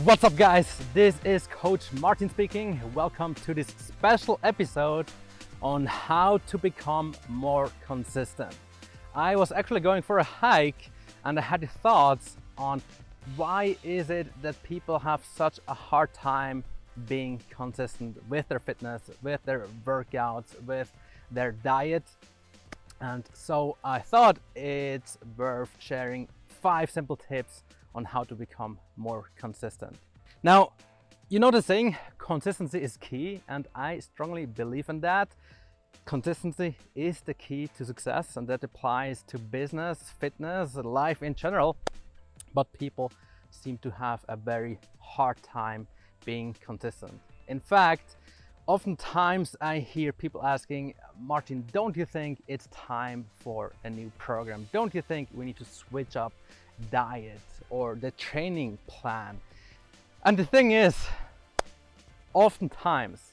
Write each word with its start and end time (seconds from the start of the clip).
What's 0.00 0.24
up, 0.24 0.34
guys? 0.36 0.80
This 0.94 1.14
is 1.22 1.46
Coach 1.48 1.92
Martin 1.92 2.30
speaking. 2.30 2.80
Welcome 2.94 3.34
to 3.34 3.52
this 3.52 3.66
special 3.66 4.40
episode 4.42 5.06
on 5.60 5.84
how 5.84 6.38
to 6.38 6.56
become 6.56 7.14
more 7.28 7.70
consistent. 7.86 8.56
I 9.14 9.36
was 9.36 9.52
actually 9.52 9.80
going 9.80 10.00
for 10.00 10.18
a 10.18 10.24
hike 10.24 10.90
and 11.26 11.38
I 11.38 11.42
had 11.42 11.70
thoughts 11.70 12.38
on 12.56 12.80
why 13.36 13.76
is 13.84 14.08
it 14.08 14.26
that 14.40 14.60
people 14.62 14.98
have 14.98 15.22
such 15.26 15.60
a 15.68 15.74
hard 15.74 16.12
time 16.14 16.64
being 17.06 17.38
consistent 17.50 18.16
with 18.30 18.48
their 18.48 18.60
fitness, 18.60 19.02
with 19.22 19.44
their 19.44 19.66
workouts, 19.84 20.58
with 20.64 20.90
their 21.30 21.52
diet. 21.52 22.04
And 23.02 23.24
so 23.34 23.76
I 23.84 23.98
thought 23.98 24.38
it's 24.56 25.18
worth 25.36 25.76
sharing 25.78 26.28
five 26.48 26.90
simple 26.90 27.16
tips 27.16 27.62
on 27.94 28.04
how 28.04 28.24
to 28.24 28.34
become 28.34 28.78
more 28.96 29.30
consistent. 29.36 29.96
Now, 30.42 30.72
you 31.28 31.38
know 31.38 31.50
the 31.50 31.62
saying, 31.62 31.96
consistency 32.18 32.82
is 32.82 32.96
key, 32.96 33.40
and 33.48 33.66
I 33.74 34.00
strongly 34.00 34.46
believe 34.46 34.88
in 34.88 35.00
that. 35.00 35.28
Consistency 36.04 36.76
is 36.94 37.20
the 37.20 37.34
key 37.34 37.68
to 37.76 37.84
success, 37.84 38.36
and 38.36 38.46
that 38.48 38.64
applies 38.64 39.22
to 39.28 39.38
business, 39.38 40.10
fitness, 40.18 40.74
life 40.74 41.22
in 41.22 41.34
general. 41.34 41.76
But 42.52 42.72
people 42.72 43.12
seem 43.50 43.78
to 43.78 43.90
have 43.90 44.24
a 44.28 44.36
very 44.36 44.78
hard 44.98 45.42
time 45.42 45.86
being 46.24 46.54
consistent. 46.64 47.12
In 47.48 47.60
fact, 47.60 48.16
oftentimes 48.66 49.56
I 49.60 49.78
hear 49.78 50.12
people 50.12 50.42
asking, 50.42 50.94
Martin, 51.20 51.64
don't 51.72 51.96
you 51.96 52.04
think 52.04 52.42
it's 52.48 52.66
time 52.66 53.24
for 53.34 53.72
a 53.84 53.90
new 53.90 54.10
program? 54.18 54.68
Don't 54.72 54.94
you 54.94 55.02
think 55.02 55.28
we 55.32 55.44
need 55.44 55.56
to 55.56 55.64
switch 55.64 56.16
up 56.16 56.32
diet 56.90 57.40
or 57.70 57.94
the 57.94 58.10
training 58.12 58.78
plan. 58.86 59.40
And 60.24 60.36
the 60.36 60.44
thing 60.44 60.72
is, 60.72 60.96
oftentimes 62.34 63.32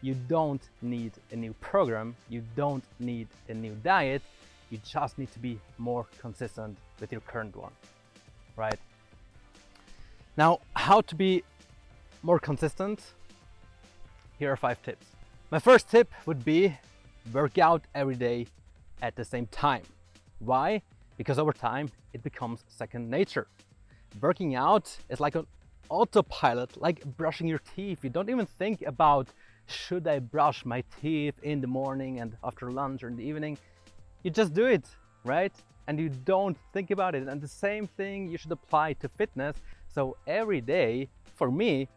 you 0.00 0.14
don't 0.28 0.62
need 0.82 1.12
a 1.30 1.36
new 1.36 1.52
program, 1.54 2.16
you 2.28 2.42
don't 2.56 2.84
need 2.98 3.28
a 3.48 3.54
new 3.54 3.74
diet, 3.82 4.22
you 4.70 4.78
just 4.84 5.18
need 5.18 5.32
to 5.32 5.38
be 5.38 5.58
more 5.78 6.06
consistent 6.20 6.76
with 7.00 7.12
your 7.12 7.20
current 7.22 7.54
one, 7.56 7.72
right? 8.56 8.78
Now, 10.36 10.60
how 10.74 11.02
to 11.02 11.14
be 11.14 11.44
more 12.22 12.38
consistent? 12.38 13.12
Here 14.38 14.50
are 14.50 14.56
five 14.56 14.82
tips. 14.82 15.06
My 15.50 15.58
first 15.58 15.90
tip 15.90 16.10
would 16.26 16.44
be 16.44 16.76
work 17.32 17.58
out 17.58 17.82
every 17.94 18.16
day 18.16 18.46
at 19.02 19.14
the 19.14 19.24
same 19.24 19.46
time. 19.46 19.82
Why? 20.38 20.82
Because 21.22 21.38
over 21.38 21.52
time 21.52 21.88
it 22.12 22.20
becomes 22.24 22.64
second 22.66 23.08
nature. 23.08 23.46
Working 24.20 24.56
out 24.56 24.86
is 25.08 25.20
like 25.20 25.36
an 25.36 25.46
autopilot, 25.88 26.70
like 26.76 26.98
brushing 27.16 27.46
your 27.46 27.60
teeth. 27.76 28.00
You 28.02 28.10
don't 28.10 28.28
even 28.28 28.44
think 28.44 28.82
about 28.94 29.28
should 29.66 30.08
I 30.08 30.18
brush 30.18 30.64
my 30.64 30.82
teeth 31.00 31.36
in 31.44 31.60
the 31.60 31.68
morning 31.68 32.18
and 32.18 32.36
after 32.42 32.72
lunch 32.72 33.04
or 33.04 33.08
in 33.08 33.16
the 33.16 33.22
evening. 33.22 33.56
You 34.24 34.32
just 34.32 34.52
do 34.52 34.66
it, 34.66 34.84
right? 35.22 35.52
And 35.86 35.96
you 36.00 36.08
don't 36.08 36.56
think 36.72 36.90
about 36.90 37.14
it. 37.14 37.28
And 37.28 37.40
the 37.40 37.54
same 37.66 37.86
thing 37.86 38.28
you 38.28 38.36
should 38.36 38.50
apply 38.50 38.94
to 38.94 39.08
fitness. 39.08 39.56
So 39.94 40.16
every 40.26 40.60
day, 40.60 41.08
for 41.36 41.52
me, 41.52 41.88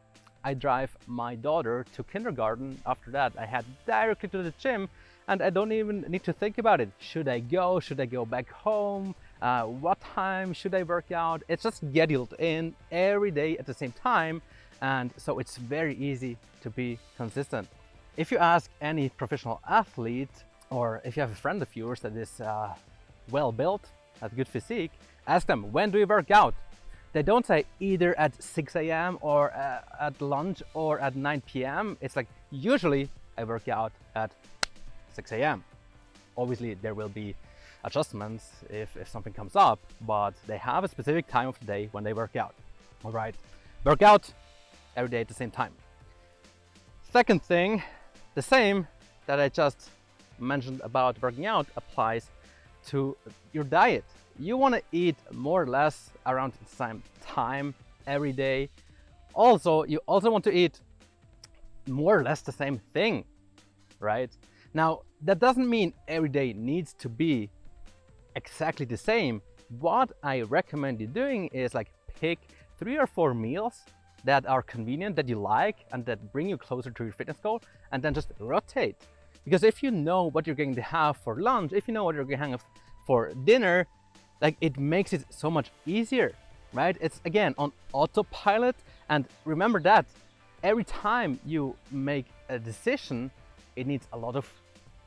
I 0.43 0.53
drive 0.53 0.95
my 1.07 1.33
daughter 1.33 1.83
to 1.95 2.03
kindergarten. 2.03 2.79
After 2.85 3.09
that, 3.09 3.33
I 3.39 3.47
head 3.47 3.65
directly 3.87 4.29
to 4.29 4.43
the 4.43 4.53
gym 4.59 4.87
and 5.27 5.41
I 5.41 5.49
don't 5.49 5.71
even 5.71 6.05
need 6.07 6.23
to 6.23 6.33
think 6.33 6.57
about 6.57 6.81
it. 6.81 6.89
Should 6.99 7.27
I 7.27 7.39
go? 7.39 7.79
Should 7.79 7.99
I 7.99 8.05
go 8.05 8.25
back 8.25 8.49
home? 8.51 9.15
Uh, 9.41 9.63
what 9.63 9.99
time 10.01 10.53
should 10.53 10.73
I 10.75 10.83
work 10.83 11.11
out? 11.11 11.43
It's 11.47 11.63
just 11.63 11.77
scheduled 11.77 12.33
in 12.39 12.75
every 12.91 13.31
day 13.31 13.57
at 13.57 13.65
the 13.65 13.73
same 13.73 13.91
time, 13.91 14.41
and 14.81 15.11
so 15.17 15.39
it's 15.39 15.57
very 15.57 15.95
easy 15.95 16.37
to 16.61 16.69
be 16.69 16.99
consistent. 17.17 17.67
If 18.17 18.31
you 18.31 18.37
ask 18.37 18.69
any 18.81 19.09
professional 19.09 19.61
athlete, 19.67 20.35
or 20.69 21.01
if 21.03 21.15
you 21.15 21.21
have 21.21 21.31
a 21.31 21.35
friend 21.35 21.61
of 21.61 21.75
yours 21.75 21.99
that 22.01 22.15
is 22.15 22.39
uh, 22.39 22.73
well 23.29 23.51
built, 23.51 23.87
has 24.21 24.31
good 24.31 24.47
physique, 24.47 24.91
ask 25.27 25.47
them 25.47 25.71
when 25.71 25.91
do 25.91 25.99
you 25.99 26.07
work 26.07 26.31
out. 26.31 26.55
They 27.13 27.23
don't 27.23 27.45
say 27.45 27.65
either 27.79 28.17
at 28.19 28.41
6 28.43 28.75
a.m. 28.75 29.17
or 29.21 29.53
uh, 29.53 29.79
at 30.01 30.21
lunch 30.21 30.61
or 30.73 30.99
at 30.99 31.15
9 31.15 31.41
p.m. 31.45 31.97
It's 32.01 32.15
like 32.17 32.27
usually 32.51 33.09
I 33.37 33.45
work 33.45 33.69
out 33.69 33.93
at 34.15 34.31
6 35.15 35.31
a.m. 35.31 35.63
Obviously, 36.37 36.73
there 36.75 36.93
will 36.93 37.09
be 37.09 37.35
adjustments 37.85 38.51
if, 38.69 38.97
if 38.97 39.07
something 39.07 39.33
comes 39.33 39.55
up, 39.55 39.79
but 40.01 40.33
they 40.47 40.57
have 40.57 40.83
a 40.83 40.87
specific 40.87 41.27
time 41.27 41.47
of 41.47 41.57
the 41.59 41.65
day 41.65 41.89
when 41.91 42.03
they 42.03 42.13
work 42.13 42.35
out. 42.35 42.53
All 43.03 43.11
right, 43.11 43.35
work 43.83 44.01
out 44.01 44.29
every 44.97 45.09
day 45.09 45.21
at 45.21 45.27
the 45.27 45.33
same 45.33 45.51
time. 45.51 45.73
Second 47.11 47.41
thing, 47.43 47.81
the 48.33 48.41
same 48.41 48.87
that 49.25 49.39
I 49.39 49.49
just 49.49 49.89
mentioned 50.39 50.81
about 50.83 51.21
working 51.21 51.45
out 51.45 51.67
applies 51.77 52.29
to 52.87 53.15
your 53.53 53.63
diet. 53.63 54.03
You 54.37 54.57
want 54.57 54.75
to 54.75 54.81
eat 54.91 55.15
more 55.31 55.61
or 55.63 55.67
less 55.67 56.09
around 56.25 56.53
the 56.53 56.75
same 56.75 57.01
time 57.25 57.73
every 58.05 58.33
day. 58.33 58.69
Also, 59.33 59.83
you 59.83 59.99
also 60.07 60.29
want 60.29 60.43
to 60.43 60.51
eat 60.51 60.79
more 61.87 62.19
or 62.19 62.23
less 62.23 62.41
the 62.41 62.51
same 62.51 62.79
thing, 62.93 63.23
right? 63.99 64.29
Now, 64.75 65.03
that 65.21 65.39
doesn't 65.39 65.69
mean 65.69 65.93
every 66.05 66.27
day 66.27 66.51
needs 66.51 66.93
to 66.99 67.07
be 67.07 67.49
exactly 68.35 68.85
the 68.85 68.97
same. 68.97 69.41
What 69.79 70.11
I 70.21 70.41
recommend 70.41 70.99
you 70.99 71.07
doing 71.07 71.47
is 71.53 71.73
like 71.73 71.93
pick 72.19 72.39
three 72.77 72.97
or 72.97 73.07
four 73.07 73.33
meals 73.33 73.85
that 74.25 74.45
are 74.45 74.61
convenient, 74.61 75.15
that 75.15 75.29
you 75.29 75.39
like, 75.39 75.77
and 75.93 76.05
that 76.07 76.33
bring 76.33 76.49
you 76.49 76.57
closer 76.57 76.91
to 76.91 77.03
your 77.05 77.13
fitness 77.13 77.37
goal, 77.41 77.61
and 77.93 78.03
then 78.03 78.13
just 78.13 78.33
rotate. 78.37 78.97
Because 79.45 79.63
if 79.63 79.81
you 79.81 79.91
know 79.91 80.29
what 80.31 80.45
you're 80.45 80.57
going 80.57 80.75
to 80.75 80.81
have 80.81 81.15
for 81.15 81.39
lunch, 81.39 81.71
if 81.71 81.87
you 81.87 81.93
know 81.93 82.03
what 82.03 82.15
you're 82.15 82.25
going 82.25 82.39
to 82.39 82.49
have 82.49 82.65
for 83.07 83.33
dinner, 83.45 83.87
like 84.41 84.57
it 84.59 84.77
makes 84.77 85.13
it 85.13 85.23
so 85.29 85.49
much 85.49 85.71
easier, 85.85 86.33
right? 86.73 86.97
It's 86.99 87.21
again 87.23 87.55
on 87.57 87.71
autopilot. 87.93 88.75
And 89.07 89.25
remember 89.45 89.79
that 89.81 90.05
every 90.63 90.83
time 90.83 91.39
you 91.45 91.77
make 91.91 92.25
a 92.49 92.59
decision, 92.59 93.31
it 93.77 93.87
needs 93.87 94.07
a 94.11 94.17
lot 94.17 94.35
of 94.35 94.51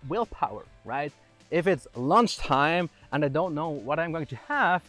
willpower, 0.07 0.65
right? 0.85 1.13
If 1.51 1.67
it's 1.67 1.87
lunchtime 1.95 2.91
and 3.13 3.25
I 3.25 3.29
don't 3.29 3.55
know 3.55 3.71
what 3.71 3.99
I'm 3.99 4.13
going 4.13 4.27
to 4.27 4.37
have, 4.49 4.83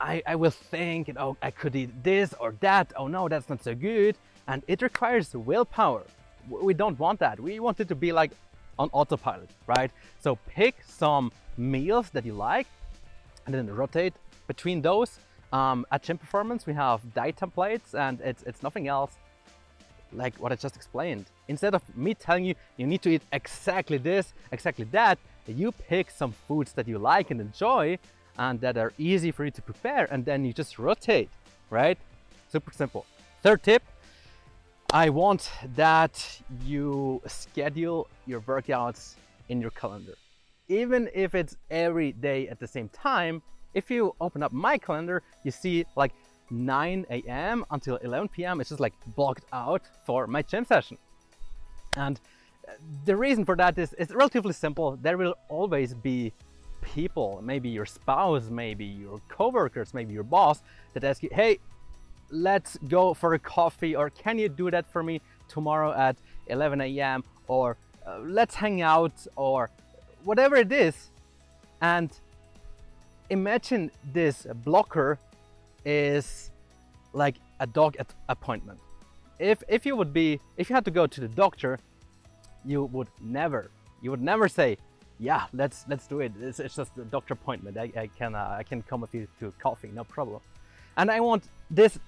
I, 0.00 0.22
I 0.26 0.34
will 0.34 0.50
think, 0.50 1.10
oh, 1.16 1.36
I 1.40 1.50
could 1.50 1.74
eat 1.74 2.02
this 2.02 2.34
or 2.38 2.54
that. 2.60 2.92
Oh 2.96 3.08
no, 3.08 3.28
that's 3.28 3.48
not 3.48 3.62
so 3.62 3.74
good. 3.74 4.16
And 4.48 4.62
it 4.68 4.82
requires 4.82 5.34
willpower. 5.34 6.04
We 6.48 6.74
don't 6.74 6.98
want 6.98 7.20
that. 7.20 7.40
We 7.40 7.58
want 7.60 7.80
it 7.80 7.88
to 7.88 7.94
be 7.94 8.12
like 8.12 8.32
on 8.78 8.90
autopilot, 8.92 9.50
right? 9.66 9.90
So 10.20 10.36
pick 10.48 10.76
some 10.86 11.32
meals 11.56 12.10
that 12.10 12.26
you 12.26 12.34
like 12.34 12.66
and 13.46 13.54
then 13.54 13.66
rotate 13.68 14.14
between 14.46 14.82
those. 14.82 15.18
Um, 15.52 15.86
at 15.90 16.02
Gym 16.02 16.18
Performance, 16.18 16.66
we 16.66 16.74
have 16.74 17.00
diet 17.14 17.36
templates 17.36 17.94
and 17.94 18.20
it's, 18.20 18.42
it's 18.42 18.62
nothing 18.62 18.88
else 18.88 19.16
like 20.16 20.36
what 20.36 20.52
I 20.52 20.56
just 20.56 20.76
explained. 20.76 21.26
Instead 21.48 21.74
of 21.74 21.82
me 21.96 22.14
telling 22.14 22.44
you, 22.44 22.54
you 22.76 22.86
need 22.86 23.02
to 23.02 23.10
eat 23.10 23.22
exactly 23.32 23.98
this, 23.98 24.32
exactly 24.52 24.86
that, 24.92 25.18
you 25.46 25.72
pick 25.72 26.10
some 26.10 26.32
foods 26.32 26.72
that 26.72 26.88
you 26.88 26.98
like 26.98 27.30
and 27.30 27.40
enjoy 27.40 27.98
and 28.38 28.60
that 28.60 28.76
are 28.76 28.92
easy 28.98 29.30
for 29.30 29.44
you 29.44 29.50
to 29.50 29.62
prepare, 29.62 30.06
and 30.10 30.24
then 30.24 30.44
you 30.44 30.52
just 30.52 30.78
rotate, 30.78 31.30
right? 31.70 31.98
Super 32.50 32.72
simple. 32.72 33.06
Third 33.42 33.62
tip 33.62 33.82
I 34.92 35.10
want 35.10 35.50
that 35.74 36.40
you 36.64 37.20
schedule 37.26 38.08
your 38.26 38.40
workouts 38.40 39.14
in 39.48 39.60
your 39.60 39.70
calendar. 39.72 40.14
Even 40.68 41.08
if 41.14 41.34
it's 41.34 41.56
every 41.70 42.12
day 42.12 42.48
at 42.48 42.58
the 42.60 42.66
same 42.66 42.88
time, 42.90 43.42
if 43.74 43.90
you 43.90 44.14
open 44.20 44.42
up 44.42 44.52
my 44.52 44.78
calendar, 44.78 45.22
you 45.44 45.50
see 45.50 45.84
like 45.96 46.12
9 46.50 47.06
a.m. 47.10 47.64
until 47.70 47.96
11 47.96 48.28
p.m. 48.28 48.60
It's 48.60 48.70
just 48.70 48.80
like 48.80 48.94
blocked 49.14 49.44
out 49.52 49.82
for 50.04 50.26
my 50.26 50.42
gym 50.42 50.64
session. 50.64 50.98
And 51.96 52.20
uh, 52.68 52.72
the 53.04 53.16
reason 53.16 53.44
for 53.44 53.56
that 53.56 53.78
is 53.78 53.94
it's 53.98 54.12
relatively 54.12 54.52
simple. 54.52 54.98
There 55.00 55.16
will 55.16 55.34
always 55.48 55.94
be 55.94 56.32
people, 56.82 57.40
maybe 57.42 57.68
your 57.68 57.86
spouse, 57.86 58.48
maybe 58.50 58.84
your 58.84 59.20
coworkers, 59.28 59.92
maybe 59.94 60.14
your 60.14 60.22
boss, 60.22 60.62
that 60.94 61.04
ask 61.04 61.22
you, 61.22 61.30
hey, 61.32 61.58
let's 62.30 62.78
go 62.88 63.14
for 63.14 63.34
a 63.34 63.38
coffee, 63.38 63.94
or 63.96 64.10
can 64.10 64.38
you 64.38 64.48
do 64.48 64.70
that 64.70 64.90
for 64.90 65.02
me 65.02 65.20
tomorrow 65.48 65.92
at 65.92 66.16
11 66.48 66.80
a.m., 66.80 67.24
or 67.48 67.76
uh, 68.06 68.18
let's 68.24 68.54
hang 68.54 68.82
out, 68.82 69.26
or 69.36 69.70
whatever 70.24 70.56
it 70.56 70.72
is. 70.72 71.10
And 71.80 72.10
imagine 73.30 73.90
this 74.12 74.46
blocker 74.64 75.18
is 75.86 76.50
like 77.12 77.36
a 77.60 77.66
dog 77.66 77.96
at 77.98 78.12
appointment. 78.28 78.78
If 79.38 79.62
if 79.68 79.86
you 79.86 79.96
would 79.96 80.12
be 80.12 80.40
if 80.58 80.68
you 80.68 80.74
had 80.74 80.84
to 80.84 80.90
go 80.90 81.06
to 81.06 81.20
the 81.20 81.28
doctor, 81.28 81.78
you 82.64 82.84
would 82.84 83.08
never 83.22 83.70
you 84.02 84.10
would 84.10 84.22
never 84.22 84.48
say, 84.48 84.76
yeah, 85.18 85.46
let's 85.54 85.86
let's 85.88 86.06
do 86.06 86.20
it. 86.20 86.32
It's, 86.40 86.60
it's 86.60 86.76
just 86.76 86.92
a 86.98 87.04
doctor 87.04 87.34
appointment. 87.34 87.78
I, 87.78 87.92
I 87.96 88.06
can 88.18 88.34
uh, 88.34 88.56
I 88.58 88.62
can 88.62 88.82
come 88.82 89.00
with 89.00 89.14
you 89.14 89.26
to 89.40 89.52
coffee, 89.62 89.90
no 89.94 90.04
problem. 90.04 90.40
And 90.96 91.10
I 91.10 91.20
want 91.20 91.44
this 91.70 91.98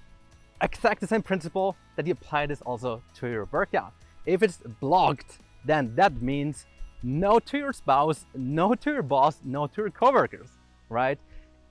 exact 0.60 1.00
the 1.00 1.06
same 1.06 1.22
principle 1.22 1.76
that 1.96 2.06
you 2.06 2.12
apply 2.12 2.46
this 2.46 2.60
also 2.62 3.02
to 3.18 3.28
your 3.28 3.46
workout. 3.52 3.92
If 4.26 4.42
it's 4.42 4.58
blocked, 4.80 5.38
then 5.64 5.94
that 5.94 6.20
means 6.20 6.66
no 7.02 7.38
to 7.38 7.58
your 7.58 7.72
spouse, 7.72 8.26
no 8.34 8.74
to 8.74 8.90
your 8.90 9.02
boss, 9.02 9.38
no 9.44 9.66
to 9.68 9.82
your 9.82 9.90
coworkers, 9.90 10.48
right? 10.88 11.18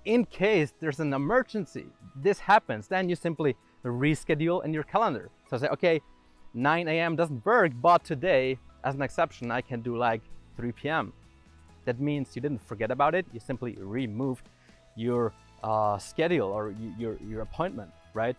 In 0.07 0.23
case 0.23 0.71
there's 0.79 1.01
an 1.01 1.13
emergency, 1.13 1.85
this 2.15 2.39
happens, 2.39 2.87
then 2.87 3.09
you 3.09 3.15
simply 3.17 3.57
reschedule 3.83 4.63
in 4.63 4.73
your 4.73 4.83
calendar. 4.83 5.29
So 5.49 5.57
say, 5.57 5.67
okay, 5.67 6.01
9 6.53 6.87
a.m. 6.87 7.17
doesn't 7.17 7.45
work, 7.45 7.73
but 7.81 8.05
today, 8.05 8.57
as 8.85 8.95
an 8.95 9.01
exception, 9.01 9.51
I 9.51 9.59
can 9.59 9.81
do 9.81 9.97
like 9.97 10.21
3 10.55 10.71
p.m. 10.71 11.11
That 11.83 11.99
means 11.99 12.37
you 12.37 12.41
didn't 12.41 12.65
forget 12.65 12.89
about 12.89 13.15
it, 13.15 13.25
you 13.33 13.41
simply 13.41 13.75
removed 13.81 14.47
your 14.95 15.33
uh, 15.61 15.97
schedule 15.97 16.51
or 16.51 16.73
your, 16.97 17.17
your 17.27 17.41
appointment, 17.41 17.91
right? 18.13 18.37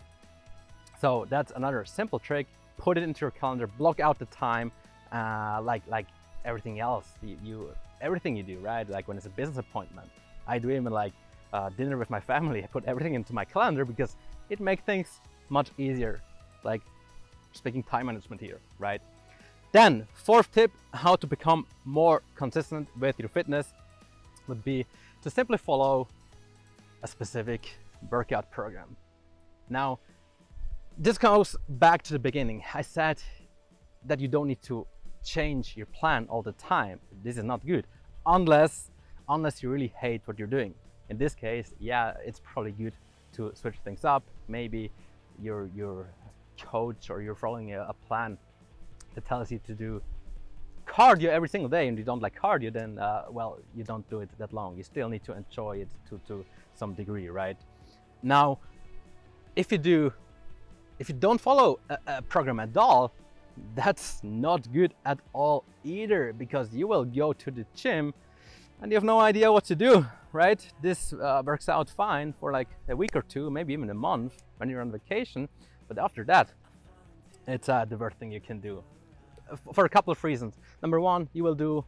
So 0.99 1.27
that's 1.29 1.51
another 1.55 1.85
simple 1.85 2.17
trick. 2.17 2.47
Put 2.79 2.97
it 2.97 3.03
into 3.03 3.21
your 3.21 3.31
calendar, 3.31 3.67
block 3.67 3.99
out 3.99 4.17
the 4.17 4.25
time, 4.25 4.71
uh, 5.11 5.61
like 5.61 5.83
like 5.87 6.07
everything 6.45 6.79
else. 6.79 7.05
You, 7.21 7.37
you, 7.43 7.69
everything 8.01 8.35
you 8.35 8.41
do, 8.41 8.57
right? 8.57 8.89
Like 8.89 9.07
when 9.07 9.17
it's 9.17 9.27
a 9.27 9.35
business 9.41 9.59
appointment, 9.59 10.09
I 10.47 10.57
do 10.57 10.71
even 10.71 10.85
like 10.85 11.13
uh, 11.53 11.69
dinner 11.69 11.97
with 11.97 12.09
my 12.09 12.19
family. 12.19 12.63
I 12.65 12.67
put 12.67 12.85
everything 12.85 13.13
into 13.13 13.33
my 13.33 13.45
calendar 13.45 13.85
because 13.85 14.15
it 14.49 14.59
makes 14.59 14.83
things 14.83 15.21
much 15.49 15.71
easier. 15.77 16.21
Like 16.63 16.81
speaking 17.53 17.83
time 17.83 18.07
management 18.07 18.41
here, 18.41 18.59
right? 18.77 19.01
Then 19.71 20.07
fourth 20.13 20.51
tip, 20.51 20.71
how 20.93 21.15
to 21.15 21.27
become 21.27 21.65
more 21.85 22.21
consistent 22.35 22.87
with 22.99 23.19
your 23.19 23.29
fitness 23.29 23.73
would 24.47 24.63
be 24.63 24.85
to 25.21 25.29
simply 25.29 25.57
follow 25.57 26.07
a 27.03 27.07
specific 27.07 27.77
workout 28.09 28.49
program. 28.51 28.95
Now, 29.69 29.99
this 30.97 31.17
goes 31.17 31.55
back 31.67 32.01
to 32.03 32.13
the 32.13 32.19
beginning. 32.19 32.63
I 32.73 32.81
said 32.81 33.21
that 34.05 34.19
you 34.19 34.27
don't 34.27 34.47
need 34.47 34.61
to 34.63 34.87
change 35.23 35.77
your 35.77 35.85
plan 35.87 36.25
all 36.29 36.41
the 36.41 36.53
time. 36.53 36.99
This 37.23 37.37
is 37.37 37.43
not 37.43 37.65
good 37.65 37.85
unless 38.25 38.91
unless 39.27 39.61
you 39.61 39.69
really 39.69 39.93
hate 39.99 40.21
what 40.25 40.39
you're 40.39 40.47
doing. 40.47 40.73
In 41.09 41.17
this 41.17 41.33
case, 41.33 41.73
yeah, 41.79 42.13
it's 42.23 42.39
probably 42.39 42.71
good 42.71 42.93
to 43.33 43.51
switch 43.55 43.75
things 43.83 44.05
up. 44.05 44.23
Maybe 44.47 44.91
your 45.41 45.69
your 45.75 46.07
coach 46.61 47.09
or 47.09 47.21
you're 47.21 47.35
following 47.35 47.73
a, 47.73 47.81
a 47.83 47.93
plan 48.07 48.37
that 49.15 49.25
tells 49.25 49.51
you 49.51 49.59
to 49.59 49.73
do 49.73 50.01
cardio 50.85 51.29
every 51.29 51.47
single 51.47 51.69
day 51.69 51.87
and 51.87 51.97
you 51.97 52.03
don't 52.03 52.21
like 52.21 52.39
cardio 52.39 52.73
then 52.73 52.97
uh, 52.97 53.23
well 53.29 53.59
you 53.75 53.83
don't 53.83 54.09
do 54.09 54.19
it 54.21 54.29
that 54.37 54.51
long 54.53 54.75
you 54.75 54.83
still 54.83 55.07
need 55.07 55.23
to 55.23 55.33
enjoy 55.33 55.77
it 55.77 55.87
to, 56.09 56.19
to 56.27 56.43
some 56.73 56.93
degree 56.93 57.29
right 57.29 57.57
now 58.23 58.57
if 59.55 59.71
you 59.71 59.77
do 59.77 60.11
if 60.97 61.07
you 61.07 61.15
don't 61.15 61.39
follow 61.39 61.79
a, 61.89 61.97
a 62.07 62.21
program 62.23 62.59
at 62.59 62.75
all 62.75 63.13
that's 63.75 64.19
not 64.23 64.71
good 64.73 64.93
at 65.05 65.19
all 65.33 65.63
either 65.83 66.33
because 66.33 66.73
you 66.73 66.87
will 66.87 67.05
go 67.05 67.33
to 67.33 67.51
the 67.51 67.65
gym 67.75 68.13
and 68.81 68.91
you 68.91 68.95
have 68.95 69.03
no 69.03 69.19
idea 69.19 69.51
what 69.51 69.65
to 69.65 69.75
do 69.75 70.05
right? 70.31 70.65
This 70.81 71.13
uh, 71.13 71.41
works 71.45 71.69
out 71.69 71.89
fine 71.89 72.33
for 72.39 72.51
like 72.51 72.69
a 72.87 72.95
week 72.95 73.15
or 73.15 73.21
two 73.21 73.49
maybe 73.49 73.73
even 73.73 73.89
a 73.89 73.93
month 73.93 74.43
when 74.57 74.69
you're 74.69 74.81
on 74.81 74.91
vacation. 74.91 75.49
But 75.87 75.97
after 75.97 76.23
that 76.25 76.51
it's 77.47 77.69
uh, 77.69 77.85
the 77.85 77.97
worst 77.97 78.17
thing 78.17 78.31
you 78.31 78.41
can 78.41 78.59
do 78.59 78.83
for 79.73 79.85
a 79.85 79.89
couple 79.89 80.11
of 80.11 80.23
reasons. 80.23 80.55
Number 80.81 80.99
one 80.99 81.29
you 81.33 81.43
will 81.43 81.55
do 81.55 81.83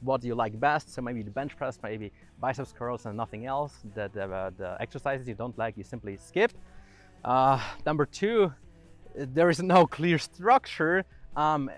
what 0.00 0.24
you 0.24 0.34
like 0.34 0.58
best. 0.58 0.94
So 0.94 1.02
maybe 1.02 1.22
the 1.22 1.30
bench 1.30 1.56
press 1.56 1.78
maybe 1.82 2.12
biceps 2.40 2.72
curls 2.72 3.06
and 3.06 3.16
nothing 3.16 3.46
else 3.46 3.74
that 3.94 4.16
uh, 4.16 4.50
the 4.56 4.76
exercises 4.80 5.26
you 5.26 5.34
don't 5.34 5.56
like 5.58 5.76
you 5.76 5.84
simply 5.84 6.16
skip. 6.16 6.52
Uh, 7.24 7.60
number 7.86 8.06
two 8.06 8.52
there 9.14 9.50
is 9.50 9.62
no 9.62 9.86
clear 9.86 10.18
structure. 10.18 11.04
Um, 11.36 11.70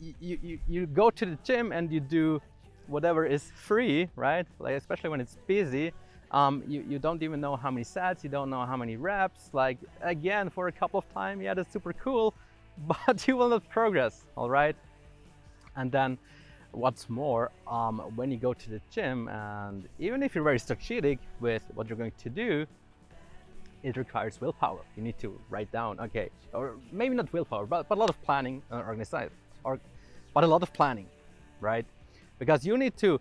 you, 0.00 0.38
you, 0.40 0.58
you 0.68 0.86
go 0.86 1.10
to 1.10 1.26
the 1.26 1.38
gym 1.42 1.72
and 1.72 1.92
you 1.92 2.00
do 2.00 2.40
whatever 2.88 3.24
is 3.24 3.52
free, 3.54 4.08
right? 4.16 4.46
Like 4.58 4.74
especially 4.74 5.10
when 5.10 5.20
it's 5.20 5.36
busy. 5.46 5.92
Um, 6.30 6.62
you, 6.66 6.84
you 6.86 6.98
don't 6.98 7.22
even 7.22 7.40
know 7.40 7.56
how 7.56 7.70
many 7.70 7.84
sets, 7.84 8.22
you 8.22 8.28
don't 8.28 8.50
know 8.50 8.64
how 8.66 8.76
many 8.76 8.96
reps. 8.96 9.50
Like 9.52 9.78
again, 10.02 10.50
for 10.50 10.68
a 10.68 10.72
couple 10.72 10.98
of 10.98 11.08
time, 11.12 11.40
yeah, 11.40 11.54
that's 11.54 11.72
super 11.72 11.92
cool, 11.92 12.34
but 12.86 13.26
you 13.26 13.36
will 13.36 13.48
not 13.48 13.68
progress, 13.68 14.24
all 14.36 14.50
right? 14.50 14.76
And 15.76 15.90
then 15.92 16.18
what's 16.72 17.08
more, 17.08 17.50
um, 17.66 18.00
when 18.16 18.30
you 18.30 18.36
go 18.36 18.52
to 18.52 18.70
the 18.70 18.80
gym 18.90 19.28
and 19.28 19.88
even 19.98 20.22
if 20.22 20.34
you're 20.34 20.44
very 20.44 20.58
strategic 20.58 21.18
with 21.40 21.62
what 21.74 21.88
you're 21.88 21.96
going 21.96 22.12
to 22.18 22.28
do, 22.28 22.66
it 23.82 23.96
requires 23.96 24.40
willpower. 24.40 24.80
You 24.96 25.02
need 25.02 25.18
to 25.20 25.40
write 25.50 25.70
down, 25.72 26.00
okay, 26.00 26.30
or 26.52 26.74
maybe 26.92 27.14
not 27.14 27.32
willpower, 27.32 27.64
but, 27.64 27.88
but 27.88 27.96
a 27.96 28.00
lot 28.00 28.10
of 28.10 28.20
planning 28.22 28.62
and 28.70 28.80
organization, 28.80 29.30
or, 29.64 29.78
but 30.34 30.44
a 30.44 30.46
lot 30.46 30.62
of 30.62 30.72
planning, 30.72 31.06
right? 31.60 31.86
Because 32.38 32.64
you 32.64 32.76
need 32.76 32.96
to 32.98 33.20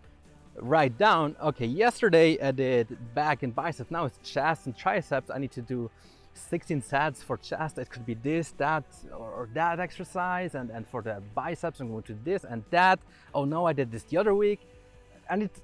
write 0.56 0.98
down, 0.98 1.36
okay, 1.42 1.66
yesterday 1.66 2.40
I 2.42 2.52
did 2.52 2.98
back 3.14 3.44
and 3.44 3.54
biceps, 3.54 3.92
now 3.92 4.06
it's 4.06 4.18
chest 4.30 4.66
and 4.66 4.76
triceps. 4.76 5.30
I 5.30 5.38
need 5.38 5.52
to 5.52 5.62
do 5.62 5.90
16 6.34 6.82
sets 6.82 7.24
for 7.24 7.38
chest. 7.38 7.78
It 7.78 7.90
could 7.90 8.06
be 8.06 8.14
this, 8.14 8.52
that, 8.58 8.84
or, 9.12 9.32
or 9.32 9.50
that 9.54 9.80
exercise. 9.80 10.56
And, 10.56 10.70
and 10.70 10.88
for 10.88 11.02
the 11.02 11.22
biceps, 11.36 11.80
I'm 11.80 11.90
going 11.90 12.04
to 12.04 12.14
do 12.14 12.20
this 12.24 12.44
and 12.44 12.64
that. 12.72 13.00
Oh 13.34 13.46
no, 13.46 13.66
I 13.66 13.74
did 13.74 13.92
this 13.92 14.04
the 14.04 14.18
other 14.18 14.36
week. 14.36 14.62
And 15.30 15.44
it 15.44 15.62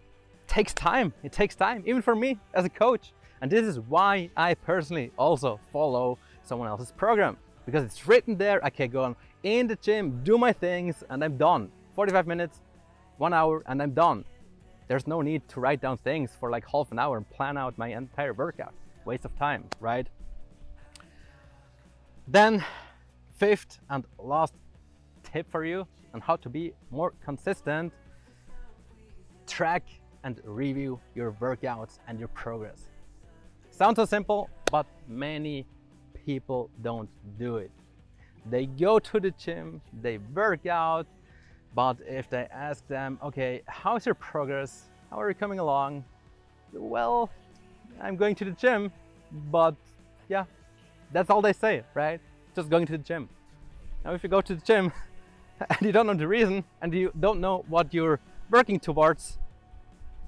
takes 0.47 0.73
time. 0.73 1.13
It 1.23 1.31
takes 1.31 1.55
time, 1.55 1.83
even 1.85 2.01
for 2.01 2.15
me 2.15 2.39
as 2.53 2.65
a 2.65 2.69
coach. 2.69 3.13
And 3.41 3.51
this 3.51 3.65
is 3.65 3.79
why 3.79 4.29
I 4.37 4.53
personally 4.53 5.11
also 5.17 5.59
follow 5.71 6.17
someone 6.43 6.67
else's 6.67 6.91
program 6.91 7.37
because 7.65 7.83
it's 7.83 8.07
written 8.07 8.37
there. 8.37 8.63
I 8.63 8.69
can 8.69 8.89
go 8.89 9.03
on 9.03 9.15
in 9.43 9.67
the 9.67 9.75
gym, 9.75 10.21
do 10.23 10.37
my 10.37 10.53
things, 10.53 11.03
and 11.09 11.23
I'm 11.23 11.37
done. 11.37 11.71
45 11.95 12.27
minutes, 12.27 12.61
one 13.23 13.33
hour, 13.33 13.63
and 13.67 13.81
I'm 13.81 13.93
done. 13.93 14.25
There's 14.89 15.07
no 15.07 15.21
need 15.21 15.41
to 15.51 15.61
write 15.61 15.79
down 15.79 15.97
things 15.97 16.29
for 16.37 16.47
like 16.55 16.65
half 16.69 16.91
an 16.91 16.99
hour 16.99 17.15
and 17.15 17.25
plan 17.29 17.55
out 17.57 17.77
my 17.77 17.89
entire 18.03 18.33
workout. 18.33 18.73
Waste 19.05 19.23
of 19.23 19.33
time, 19.37 19.63
right? 19.79 20.07
Then, 22.27 22.53
fifth 23.37 23.79
and 23.89 24.03
last 24.19 24.53
tip 25.23 25.49
for 25.49 25.63
you 25.63 25.87
on 26.13 26.19
how 26.19 26.35
to 26.35 26.49
be 26.49 26.73
more 26.91 27.13
consistent 27.23 27.93
track 29.47 29.83
and 30.25 30.41
review 30.43 30.99
your 31.15 31.31
workouts 31.45 31.99
and 32.07 32.19
your 32.19 32.31
progress. 32.43 32.89
Sounds 33.71 33.95
so 33.95 34.05
simple, 34.05 34.49
but 34.69 34.85
many 35.07 35.65
people 36.25 36.69
don't 36.81 37.09
do 37.39 37.55
it. 37.55 37.71
They 38.49 38.65
go 38.65 38.99
to 38.99 39.19
the 39.21 39.31
gym, 39.31 39.81
they 40.01 40.17
work 40.41 40.65
out, 40.65 41.07
but 41.75 41.97
if 42.07 42.29
they 42.29 42.47
ask 42.51 42.87
them, 42.87 43.19
okay, 43.23 43.61
how's 43.67 44.05
your 44.05 44.15
progress? 44.15 44.83
How 45.09 45.19
are 45.19 45.29
you 45.29 45.35
coming 45.35 45.59
along? 45.59 46.03
Well, 46.71 47.29
I'm 48.01 48.15
going 48.15 48.35
to 48.35 48.45
the 48.45 48.51
gym, 48.51 48.91
but 49.51 49.75
yeah, 50.29 50.45
that's 51.11 51.29
all 51.29 51.41
they 51.41 51.53
say, 51.53 51.83
right? 51.93 52.19
Just 52.55 52.69
going 52.69 52.85
to 52.87 52.93
the 52.93 53.03
gym. 53.03 53.29
Now, 54.05 54.13
if 54.13 54.23
you 54.23 54.29
go 54.29 54.41
to 54.41 54.55
the 54.55 54.61
gym 54.61 54.91
and 55.69 55.81
you 55.81 55.91
don't 55.91 56.07
know 56.07 56.13
the 56.13 56.27
reason 56.27 56.63
and 56.81 56.93
you 56.93 57.11
don't 57.19 57.39
know 57.39 57.65
what 57.67 57.93
you're 57.93 58.19
working 58.49 58.79
towards, 58.79 59.39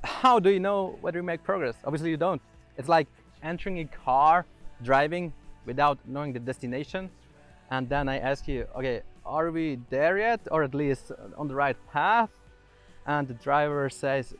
how 0.03 0.39
do 0.39 0.49
you 0.49 0.59
know 0.59 0.97
whether 1.01 1.19
you 1.19 1.23
make 1.23 1.43
progress? 1.43 1.75
Obviously, 1.83 2.09
you 2.09 2.17
don't. 2.17 2.41
It's 2.77 2.89
like 2.89 3.07
entering 3.43 3.79
a 3.79 3.85
car, 3.85 4.45
driving 4.83 5.33
without 5.65 5.97
knowing 6.05 6.33
the 6.33 6.39
destination, 6.39 7.09
and 7.71 7.89
then 7.89 8.07
I 8.07 8.19
ask 8.19 8.47
you, 8.47 8.67
okay, 8.75 9.01
are 9.25 9.51
we 9.51 9.79
there 9.89 10.17
yet, 10.17 10.41
or 10.51 10.63
at 10.63 10.73
least 10.73 11.11
on 11.37 11.47
the 11.47 11.55
right 11.55 11.77
path? 11.91 12.29
And 13.05 13.27
the 13.27 13.33
driver 13.35 13.89
says, 13.89 14.33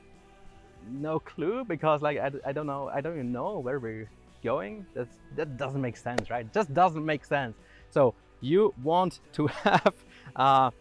no 0.90 1.20
clue, 1.20 1.66
because 1.66 2.02
like 2.02 2.18
I, 2.18 2.32
I 2.46 2.52
don't 2.52 2.68
know, 2.68 2.90
I 2.94 3.02
don't 3.02 3.14
even 3.14 3.32
know 3.32 3.60
where 3.60 3.80
we're 3.80 4.10
going. 4.44 4.86
That's, 4.94 5.16
that 5.36 5.58
doesn't 5.58 5.82
make 5.82 5.98
sense, 5.98 6.30
right? 6.30 6.52
Just 6.54 6.74
doesn't 6.74 7.06
make 7.06 7.26
sense. 7.26 7.56
So 7.90 8.14
you 8.42 8.74
want 8.84 9.20
to 9.34 9.48
have 9.64 9.94
uh, 10.36 10.72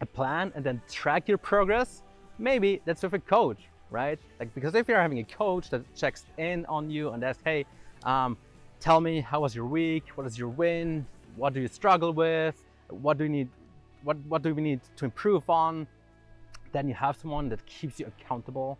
a 0.00 0.06
plan 0.06 0.52
and 0.54 0.64
then 0.64 0.80
track 0.90 1.28
your 1.28 1.38
progress. 1.38 2.02
Maybe 2.38 2.80
that's 2.84 3.02
with 3.02 3.14
a 3.14 3.18
coach, 3.18 3.62
right? 3.90 4.18
Like 4.38 4.54
because 4.54 4.74
if 4.74 4.88
you're 4.88 5.00
having 5.00 5.18
a 5.18 5.24
coach 5.24 5.70
that 5.70 5.82
checks 5.94 6.26
in 6.38 6.66
on 6.66 6.90
you 6.90 7.10
and 7.10 7.24
asks, 7.24 7.42
hey, 7.44 7.64
um, 8.04 8.36
tell 8.80 9.00
me 9.00 9.20
how 9.20 9.40
was 9.40 9.54
your 9.54 9.66
week? 9.66 10.04
What 10.14 10.26
is 10.26 10.38
your 10.38 10.48
win? 10.48 11.06
What 11.36 11.54
do 11.54 11.60
you 11.60 11.68
struggle 11.68 12.12
with? 12.12 12.62
What 12.90 13.18
do 13.18 13.24
you 13.24 13.30
need? 13.30 13.48
What 14.02 14.16
what 14.28 14.42
do 14.42 14.54
we 14.54 14.62
need 14.62 14.80
to 14.96 15.04
improve 15.04 15.48
on? 15.48 15.86
Then 16.72 16.88
you 16.88 16.94
have 16.94 17.16
someone 17.16 17.48
that 17.48 17.64
keeps 17.66 17.98
you 18.00 18.06
accountable, 18.06 18.78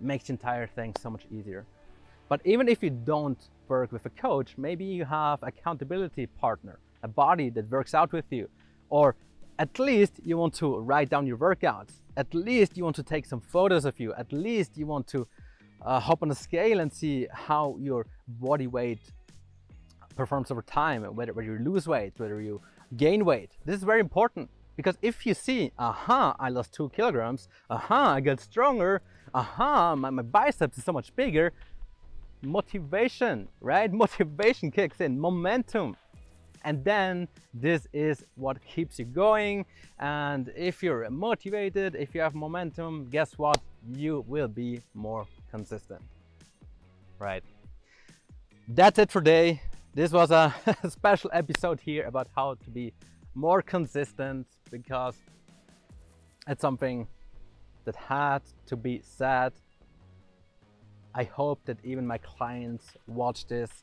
makes 0.00 0.24
the 0.24 0.32
entire 0.32 0.66
thing 0.66 0.94
so 1.00 1.10
much 1.10 1.26
easier. 1.30 1.66
But 2.28 2.40
even 2.44 2.68
if 2.68 2.82
you 2.82 2.90
don't 2.90 3.38
work 3.68 3.90
with 3.90 4.04
a 4.06 4.10
coach, 4.10 4.54
maybe 4.56 4.84
you 4.84 5.04
have 5.04 5.42
accountability 5.42 6.26
partner, 6.26 6.78
a 7.02 7.08
body 7.08 7.50
that 7.50 7.70
works 7.70 7.94
out 7.94 8.12
with 8.12 8.26
you, 8.30 8.48
or 8.90 9.16
at 9.58 9.78
least 9.78 10.20
you 10.24 10.36
want 10.38 10.54
to 10.54 10.78
write 10.78 11.10
down 11.10 11.26
your 11.26 11.38
workouts. 11.38 11.94
At 12.16 12.32
least 12.34 12.76
you 12.76 12.84
want 12.84 12.96
to 12.96 13.02
take 13.02 13.26
some 13.26 13.40
photos 13.40 13.84
of 13.84 13.98
you. 13.98 14.14
At 14.14 14.32
least 14.32 14.76
you 14.76 14.86
want 14.86 15.06
to 15.08 15.26
uh, 15.82 16.00
hop 16.00 16.22
on 16.22 16.30
a 16.30 16.34
scale 16.34 16.80
and 16.80 16.92
see 16.92 17.26
how 17.32 17.76
your 17.80 18.06
body 18.26 18.66
weight 18.66 19.00
performs 20.16 20.50
over 20.50 20.62
time, 20.62 21.02
whether, 21.14 21.32
whether 21.32 21.42
you 21.42 21.58
lose 21.58 21.86
weight, 21.86 22.12
whether 22.18 22.40
you 22.40 22.60
gain 22.96 23.24
weight. 23.24 23.50
This 23.64 23.76
is 23.76 23.82
very 23.82 24.00
important 24.00 24.50
because 24.76 24.96
if 25.02 25.26
you 25.26 25.34
see, 25.34 25.72
aha, 25.78 26.36
I 26.38 26.48
lost 26.50 26.72
two 26.72 26.88
kilograms, 26.90 27.48
aha, 27.68 28.14
I 28.14 28.20
got 28.20 28.40
stronger, 28.40 29.02
aha, 29.34 29.96
my, 29.96 30.10
my 30.10 30.22
biceps 30.22 30.78
is 30.78 30.84
so 30.84 30.92
much 30.92 31.14
bigger, 31.16 31.52
motivation, 32.42 33.48
right? 33.60 33.92
Motivation 34.04 34.70
kicks 34.70 35.00
in, 35.00 35.18
momentum. 35.18 35.96
And 36.64 36.84
then 36.84 37.28
this 37.54 37.86
is 37.92 38.24
what 38.34 38.64
keeps 38.64 38.98
you 38.98 39.04
going. 39.04 39.64
And 39.98 40.52
if 40.56 40.82
you're 40.82 41.08
motivated, 41.10 41.94
if 41.94 42.14
you 42.14 42.20
have 42.20 42.34
momentum, 42.34 43.08
guess 43.10 43.38
what? 43.38 43.60
You 43.92 44.24
will 44.26 44.48
be 44.48 44.80
more 44.94 45.26
consistent, 45.50 46.02
right? 47.18 47.42
That's 48.68 48.98
it 48.98 49.10
for 49.10 49.20
today. 49.20 49.62
This 49.98 50.12
was 50.12 50.30
a 50.30 50.54
special 50.88 51.28
episode 51.32 51.80
here 51.80 52.06
about 52.06 52.28
how 52.36 52.54
to 52.54 52.70
be 52.70 52.92
more 53.34 53.60
consistent 53.60 54.46
because 54.70 55.16
it's 56.46 56.60
something 56.60 57.08
that 57.84 57.96
had 57.96 58.42
to 58.66 58.76
be 58.76 59.00
said. 59.02 59.54
I 61.16 61.24
hope 61.24 61.58
that 61.64 61.78
even 61.82 62.06
my 62.06 62.18
clients 62.18 62.92
watch 63.08 63.48
this. 63.48 63.82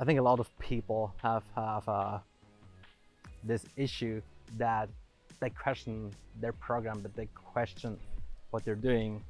I 0.00 0.04
think 0.04 0.18
a 0.18 0.22
lot 0.22 0.40
of 0.40 0.48
people 0.58 1.14
have 1.22 1.44
have 1.54 1.88
uh, 1.88 2.18
this 3.44 3.64
issue 3.76 4.20
that 4.56 4.88
they 5.38 5.50
question 5.50 6.10
their 6.40 6.54
program, 6.54 6.98
but 7.02 7.14
they 7.14 7.28
question 7.52 7.96
what 8.50 8.64
they're 8.64 8.82
doing. 8.90 9.22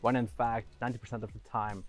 When 0.00 0.16
in 0.16 0.26
fact, 0.26 0.68
90% 0.80 1.22
of 1.22 1.30
the 1.34 1.40
time, 1.50 1.84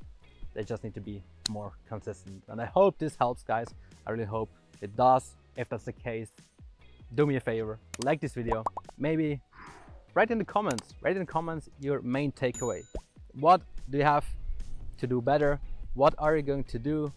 they 0.54 0.66
just 0.66 0.84
need 0.84 0.96
to 0.96 1.00
be 1.00 1.24
more 1.50 1.74
consistent. 1.88 2.44
And 2.48 2.62
I 2.62 2.66
hope 2.66 2.98
this 2.98 3.16
helps, 3.16 3.44
guys. 3.44 3.68
I 4.06 4.12
really 4.12 4.26
hope 4.26 4.50
it 4.82 4.96
does. 4.96 5.36
If 5.58 5.70
that's 5.70 5.84
the 5.84 5.94
case, 5.94 6.30
do 7.16 7.26
me 7.26 7.36
a 7.36 7.40
favor, 7.40 7.80
like 8.04 8.22
this 8.22 8.34
video. 8.34 8.64
Maybe 8.98 9.42
write 10.14 10.32
in 10.32 10.38
the 10.38 10.46
comments, 10.46 10.94
write 11.02 11.16
in 11.16 11.24
the 11.24 11.32
comments 11.32 11.70
your 11.80 12.02
main 12.02 12.32
takeaway. 12.32 12.84
What 13.40 13.62
do 13.90 13.98
you 13.98 14.04
have 14.04 14.26
to 14.98 15.08
do 15.08 15.22
better? 15.22 15.60
What 15.94 16.16
are 16.18 16.36
you 16.36 16.42
going 16.42 16.64
to 16.66 16.80
do? 16.80 17.12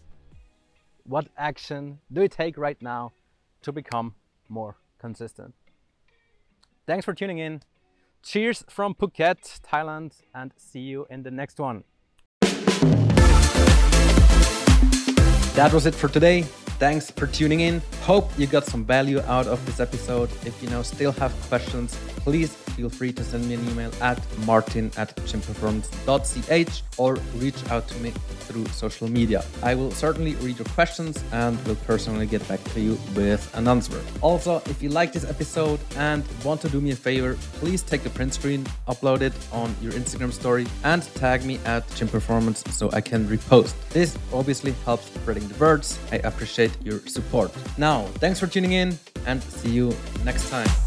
What 1.03 1.27
action 1.37 1.99
do 2.11 2.21
you 2.23 2.27
take 2.27 2.57
right 2.57 2.81
now 2.81 3.13
to 3.61 3.71
become 3.71 4.15
more 4.49 4.75
consistent? 4.99 5.53
Thanks 6.85 7.05
for 7.05 7.13
tuning 7.13 7.37
in. 7.37 7.61
Cheers 8.21 8.65
from 8.69 8.95
Phuket, 8.95 9.61
Thailand, 9.61 10.13
and 10.33 10.51
see 10.57 10.79
you 10.79 11.05
in 11.09 11.23
the 11.23 11.31
next 11.31 11.59
one. 11.59 11.83
That 15.55 15.71
was 15.71 15.85
it 15.85 15.95
for 15.95 16.09
today. 16.09 16.45
Thanks 16.77 17.09
for 17.09 17.25
tuning 17.25 17.61
in. 17.61 17.81
Hope 18.01 18.29
you 18.37 18.47
got 18.47 18.65
some 18.65 18.83
value 18.83 19.21
out 19.21 19.47
of 19.47 19.65
this 19.65 19.79
episode. 19.79 20.29
If 20.45 20.61
you 20.61 20.69
now 20.69 20.81
still 20.81 21.13
have 21.13 21.31
questions, 21.47 21.95
please 22.17 22.53
feel 22.75 22.89
free 22.89 23.13
to 23.13 23.23
send 23.23 23.47
me 23.47 23.53
an 23.53 23.69
email 23.69 23.91
at 24.01 24.19
martin 24.39 24.91
at 24.97 25.15
gymperformance.ch 25.15 26.83
or 26.97 27.15
reach 27.37 27.69
out 27.69 27.87
to 27.87 27.97
me 27.99 28.11
through 28.45 28.65
social 28.67 29.07
media. 29.07 29.43
I 29.63 29.73
will 29.75 29.91
certainly 29.91 30.35
read 30.35 30.57
your 30.57 30.67
questions 30.67 31.23
and 31.31 31.57
will 31.65 31.75
personally 31.87 32.25
get 32.25 32.45
back 32.47 32.63
to 32.73 32.81
you 32.81 32.97
with 33.15 33.49
an 33.55 33.67
answer. 33.67 34.01
Also, 34.21 34.61
if 34.65 34.83
you 34.83 34.89
like 34.89 35.13
this 35.13 35.23
episode 35.23 35.79
and 35.95 36.23
want 36.43 36.61
to 36.61 36.69
do 36.69 36.81
me 36.81 36.91
a 36.91 36.95
favor, 36.95 37.37
please 37.59 37.81
take 37.81 38.05
a 38.05 38.09
print 38.09 38.33
screen, 38.33 38.65
upload 38.87 39.21
it 39.21 39.33
on 39.51 39.73
your 39.81 39.93
Instagram 39.93 40.33
story, 40.33 40.67
and 40.83 41.03
tag 41.15 41.45
me 41.45 41.59
at 41.65 41.87
gymperformance 41.89 42.67
so 42.69 42.89
I 42.91 43.01
can 43.01 43.27
repost. 43.27 43.73
This 43.89 44.17
obviously 44.33 44.73
helps 44.83 45.05
spreading 45.05 45.47
the 45.47 45.55
words. 45.55 45.97
I 46.11 46.17
appreciate 46.65 46.85
your 46.85 46.99
support. 47.07 47.51
Now, 47.77 48.05
thanks 48.19 48.39
for 48.39 48.47
tuning 48.47 48.73
in 48.73 48.97
and 49.25 49.41
see 49.43 49.69
you 49.69 49.95
next 50.23 50.49
time. 50.49 50.84